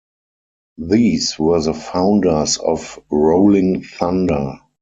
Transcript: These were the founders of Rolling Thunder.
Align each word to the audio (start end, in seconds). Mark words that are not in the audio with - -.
These 0.79 1.37
were 1.37 1.61
the 1.61 1.75
founders 1.75 2.57
of 2.57 2.97
Rolling 3.11 3.83
Thunder. 3.83 4.59